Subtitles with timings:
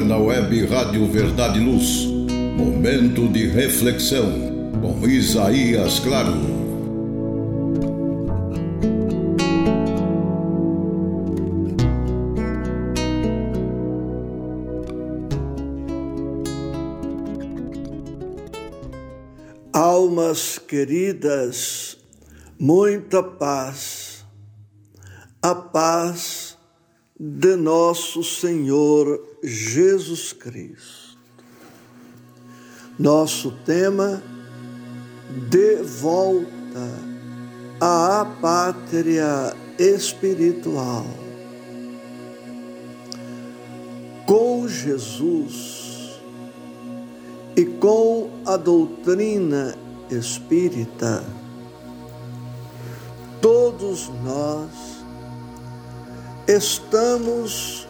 [0.00, 2.06] agora na web Rádio Verdade e Luz.
[2.56, 6.32] Momento de reflexão com Isaías Claro.
[19.72, 21.96] Almas queridas,
[22.58, 24.24] muita paz,
[25.42, 26.49] a paz
[27.22, 31.18] de nosso Senhor Jesus Cristo.
[32.98, 34.22] Nosso tema
[35.50, 36.48] de volta
[37.78, 41.04] à pátria espiritual.
[44.26, 46.20] Com Jesus
[47.54, 49.76] e com a doutrina
[50.10, 51.22] espírita,
[53.42, 54.99] todos nós
[56.50, 57.86] estamos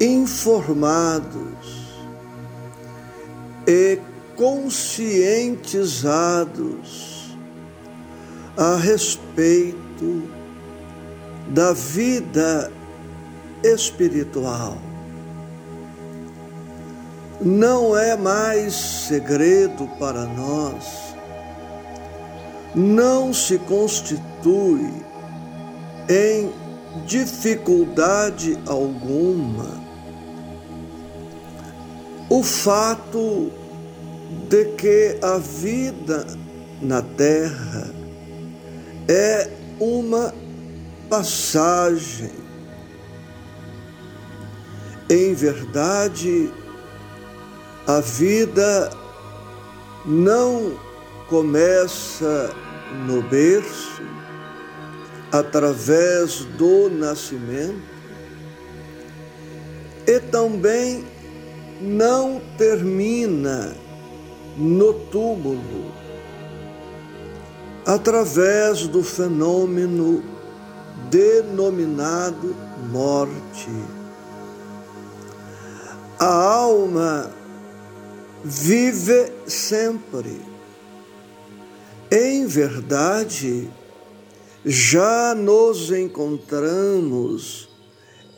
[0.00, 1.90] informados
[3.66, 3.98] e
[4.36, 7.36] conscientizados
[8.56, 10.30] a respeito
[11.48, 12.70] da vida
[13.64, 14.78] espiritual.
[17.40, 21.16] Não é mais segredo para nós,
[22.76, 24.92] não se constitui
[26.08, 26.59] em
[27.06, 29.80] dificuldade alguma
[32.30, 33.50] o fato
[34.48, 36.24] de que a vida
[36.80, 37.90] na terra
[39.08, 40.32] é uma
[41.08, 42.30] passagem.
[45.10, 46.52] Em verdade,
[47.84, 48.90] a vida
[50.06, 50.78] não
[51.28, 52.54] começa
[53.08, 54.02] no berço,
[55.32, 57.82] através do nascimento
[60.06, 61.04] e também
[61.80, 63.74] não termina
[64.56, 65.92] no túmulo
[67.86, 70.22] através do fenômeno
[71.10, 72.54] denominado
[72.90, 73.70] morte.
[76.18, 77.30] A alma
[78.44, 80.40] vive sempre.
[82.10, 83.70] Em verdade,
[84.64, 87.68] já nos encontramos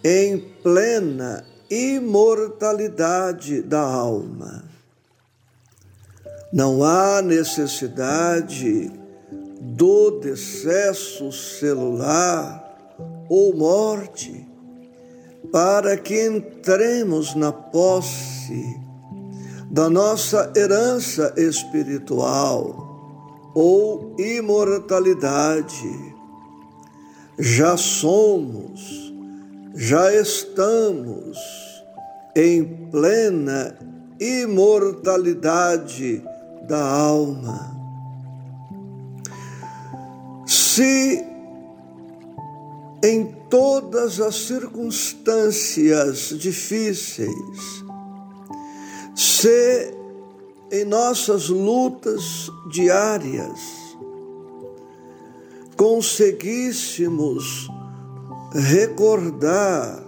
[0.05, 4.65] em plena imortalidade da alma.
[6.53, 8.93] Não há necessidade
[9.61, 12.61] do decesso celular
[13.29, 14.47] ou morte
[15.51, 18.81] para que entremos na posse
[19.71, 22.93] da nossa herança espiritual
[23.55, 26.12] ou imortalidade
[27.39, 29.13] já somos,
[29.75, 31.39] já estamos
[32.37, 33.77] em plena
[34.21, 36.23] imortalidade
[36.69, 37.73] da alma.
[40.47, 41.25] Se
[43.05, 47.83] em todas as circunstâncias difíceis,
[49.15, 49.93] se
[50.71, 53.82] em nossas lutas diárias,
[55.83, 57.69] conseguíssemos
[58.53, 60.01] recordar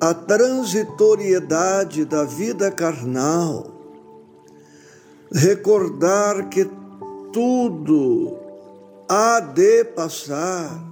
[0.00, 3.70] a transitoriedade da vida carnal,
[5.30, 6.68] recordar que
[7.32, 8.36] tudo
[9.08, 10.84] há de passar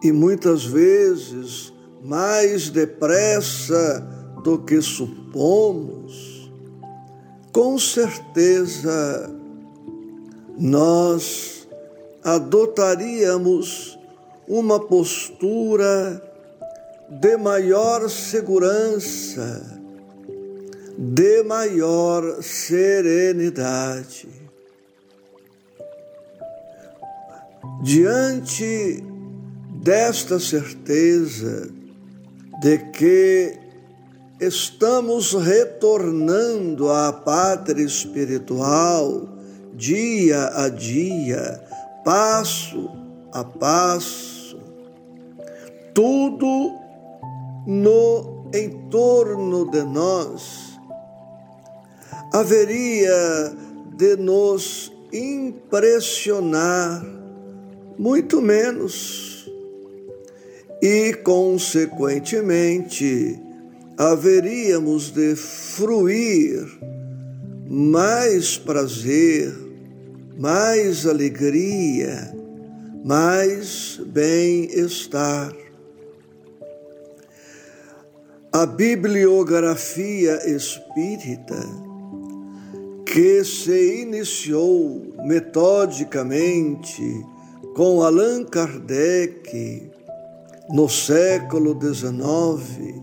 [0.00, 4.08] e muitas vezes mais depressa
[4.44, 6.48] do que supomos,
[7.52, 9.36] com certeza
[10.56, 11.59] nós
[12.22, 13.98] adotaríamos
[14.46, 16.22] uma postura
[17.08, 19.80] de maior segurança,
[20.96, 24.28] de maior serenidade.
[27.82, 29.02] Diante
[29.82, 31.70] desta certeza
[32.60, 33.58] de que
[34.38, 39.28] estamos retornando à pátria espiritual
[39.74, 41.62] dia a dia,
[42.04, 42.90] passo
[43.32, 44.60] a passo,
[45.94, 46.72] tudo
[47.66, 50.78] no entorno de nós
[52.32, 53.52] haveria
[53.96, 57.04] de nos impressionar
[57.98, 59.50] muito menos
[60.80, 63.38] e, consequentemente,
[63.98, 66.66] haveríamos de fruir
[67.68, 69.69] mais prazer
[70.40, 72.34] mais alegria,
[73.04, 75.52] mais bem-estar.
[78.50, 81.60] A bibliografia espírita,
[83.04, 87.22] que se iniciou metodicamente
[87.76, 89.90] com Allan Kardec
[90.70, 92.94] no século XIX,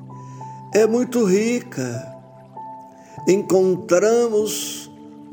[0.74, 2.16] é muito rica.
[3.28, 4.87] Encontramos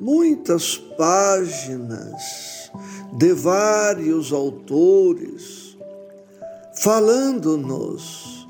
[0.04, 2.70] muitas páginas
[3.14, 5.78] de vários autores
[6.74, 8.46] falando-nos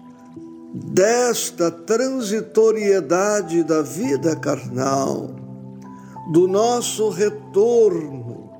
[0.74, 5.30] desta transitoriedade da vida carnal,
[6.32, 8.50] do nosso retorno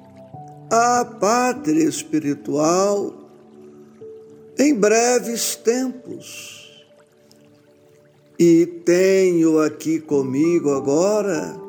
[0.71, 3.13] à pátria espiritual
[4.57, 6.87] em breves tempos.
[8.39, 11.64] E tenho aqui comigo agora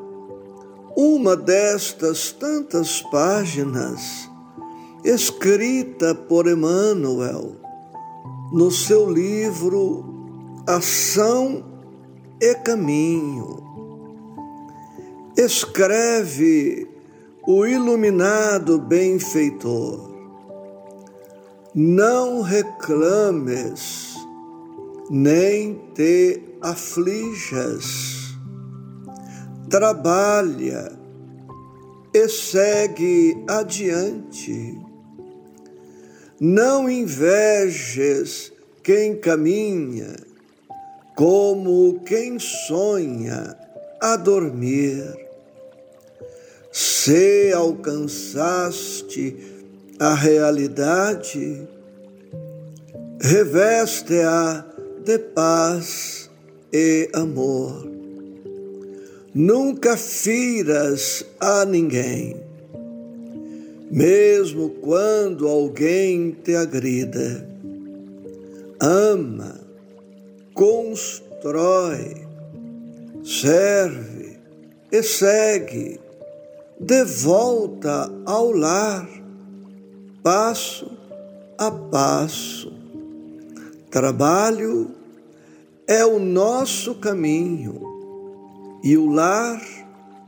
[0.96, 4.30] uma destas tantas páginas
[5.04, 7.56] escrita por Emmanuel
[8.50, 10.04] no seu livro
[10.66, 11.62] Ação
[12.40, 13.62] e Caminho.
[15.36, 16.88] Escreve
[17.46, 20.10] o iluminado benfeitor:
[21.74, 24.16] Não reclames,
[25.10, 28.15] nem te aflijas
[29.68, 30.92] trabalha
[32.14, 34.78] e segue adiante.
[36.40, 38.52] Não invejes
[38.82, 40.14] quem caminha,
[41.14, 43.56] como quem sonha
[44.00, 45.02] a dormir.
[46.70, 49.36] Se alcançaste
[49.98, 51.66] a realidade,
[53.20, 54.64] reveste-a
[55.04, 56.30] de paz
[56.70, 57.95] e amor.
[59.38, 62.40] Nunca firas a ninguém,
[63.90, 67.46] mesmo quando alguém te agrida.
[68.80, 69.60] Ama,
[70.54, 72.26] constrói,
[73.22, 74.38] serve
[74.90, 76.00] e segue
[76.80, 79.06] de volta ao lar,
[80.22, 80.90] passo
[81.58, 82.72] a passo.
[83.90, 84.92] Trabalho
[85.86, 87.85] é o nosso caminho
[88.86, 89.60] e o lar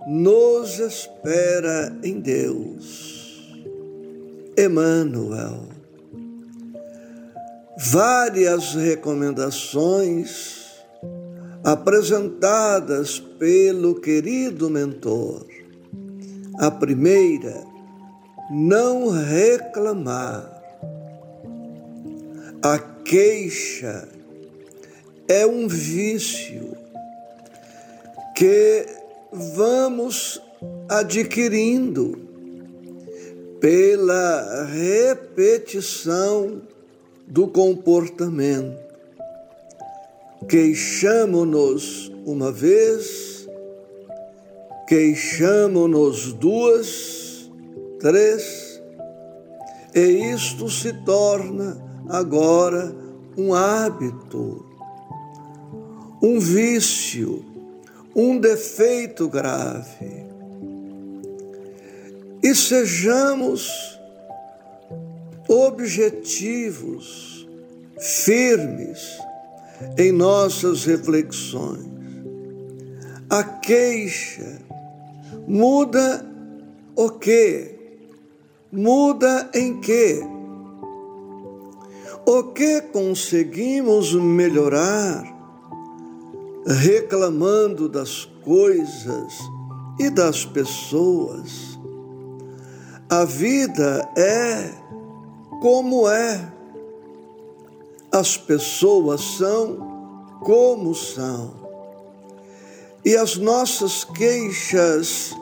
[0.08, 3.54] nos espera em Deus.
[4.58, 5.68] Emmanuel.
[7.78, 10.66] Várias recomendações
[11.62, 15.46] apresentadas pelo querido mentor.
[16.58, 17.64] A primeira,
[18.50, 20.60] não reclamar.
[22.60, 24.08] A queixa
[25.28, 26.77] é um vício
[28.38, 28.86] que
[29.32, 30.40] vamos
[30.88, 32.16] adquirindo
[33.58, 36.62] pela repetição
[37.26, 38.78] do comportamento.
[40.48, 43.48] Queixamo-nos uma vez,
[44.86, 47.50] queixamo-nos duas,
[47.98, 48.80] três,
[49.92, 51.76] e isto se torna
[52.08, 52.94] agora
[53.36, 54.64] um hábito,
[56.22, 57.57] um vício
[58.18, 60.26] um defeito grave.
[62.42, 63.96] E sejamos
[65.48, 67.48] objetivos,
[68.00, 69.18] firmes
[69.96, 71.86] em nossas reflexões.
[73.30, 74.62] A queixa
[75.46, 76.26] muda
[76.96, 77.76] o quê?
[78.72, 80.20] Muda em quê?
[82.26, 85.37] O que conseguimos melhorar
[86.74, 89.38] reclamando das coisas
[89.98, 91.78] e das pessoas.
[93.08, 94.70] A vida é
[95.62, 96.52] como é.
[98.12, 101.54] As pessoas são como são.
[103.04, 105.34] E as nossas queixas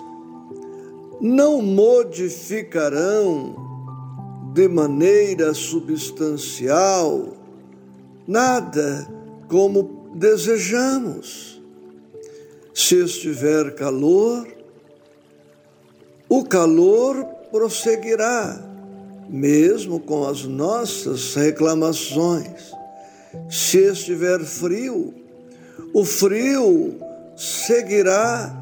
[1.21, 3.56] não modificarão
[4.52, 7.37] de maneira substancial
[8.26, 9.06] nada
[9.49, 11.61] como desejamos.
[12.75, 14.46] Se estiver calor,
[16.28, 18.62] o calor prosseguirá,
[19.28, 22.73] mesmo com as nossas reclamações.
[23.50, 25.14] Se estiver frio,
[25.92, 26.99] o frio
[27.37, 28.54] seguirá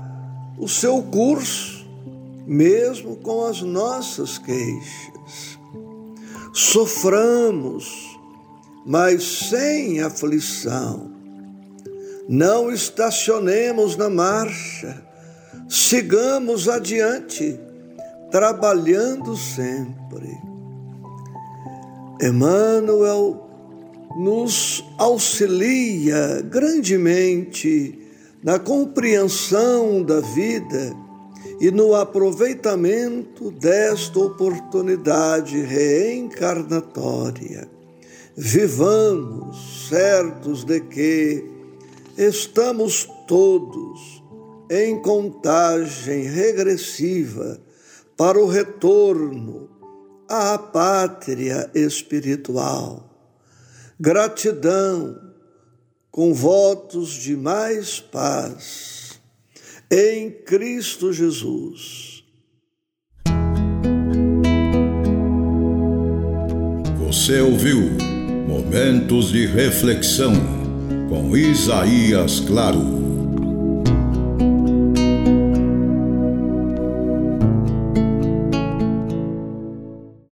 [0.59, 1.87] o seu curso,
[2.47, 5.59] mesmo com as nossas queixas.
[6.53, 8.17] Soframos,
[8.87, 11.14] mas sem aflição
[12.29, 15.03] não estacionemos na marcha,
[15.69, 17.59] sigamos adiante,
[18.31, 20.39] trabalhando sempre.
[22.21, 23.41] Emmanuel
[24.17, 27.99] nos auxilia grandemente
[28.43, 30.97] na compreensão da vida
[31.61, 37.69] e no aproveitamento desta oportunidade reencarnatória.
[38.37, 41.54] Vivamos certos de que
[42.17, 44.23] estamos todos
[44.71, 47.61] em contagem regressiva
[48.17, 49.69] para o retorno
[50.29, 53.11] à pátria espiritual.
[53.99, 55.21] Gratidão
[56.11, 59.21] com votos de mais paz
[59.91, 62.25] em Cristo Jesus.
[66.99, 67.81] Você ouviu
[68.49, 70.64] Momentos de Reflexão
[71.09, 73.04] com Isaías Claro.